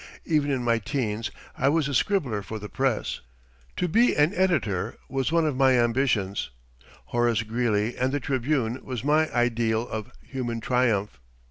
Even 0.25 0.49
in 0.49 0.63
my 0.63 0.79
teens 0.79 1.29
I 1.55 1.69
was 1.69 1.87
a 1.87 1.93
scribbler 1.93 2.41
for 2.41 2.57
the 2.57 2.69
press. 2.69 3.19
To 3.77 3.87
be 3.87 4.15
an 4.15 4.33
editor 4.33 4.97
was 5.07 5.31
one 5.31 5.45
of 5.45 5.55
my 5.55 5.79
ambitions. 5.79 6.49
Horace 7.13 7.43
Greeley 7.43 7.95
and 7.95 8.11
the 8.11 8.19
"Tribune" 8.19 8.79
was 8.83 9.03
my 9.03 9.31
ideal 9.31 9.87
of 9.87 10.11
human 10.23 10.59
triumph. 10.59 11.19